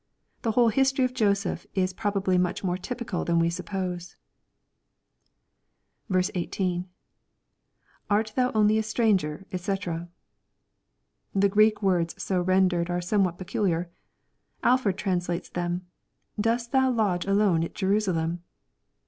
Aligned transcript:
The 0.41 0.53
whole 0.53 0.69
history 0.69 1.05
of 1.05 1.13
Joseph 1.13 1.67
is 1.75 1.93
probably 1.93 2.39
much 2.39 2.63
more 2.63 2.75
typical 2.75 3.23
than 3.23 3.37
we 3.37 3.51
suppose. 3.51 4.15
1 6.07 6.23
8.— 6.33 6.83
[Art 8.09 8.33
thou 8.35 8.51
only 8.55 8.79
a 8.79 8.81
stranger^ 8.81 9.45
&c.] 9.51 10.09
The 11.35 11.49
Greek 11.49 11.83
words 11.83 12.15
so 12.19 12.41
rendered 12.41 12.89
are 12.89 12.99
somewhat 12.99 13.37
pecuhar. 13.37 13.89
Alfbrd 14.63 14.97
translates 14.97 15.49
them," 15.49 15.85
Dost 16.41 16.71
thou 16.71 16.89
lodge 16.89 17.25
alone 17.27 17.63
at 17.63 17.75
Jerusalem 17.75 18.41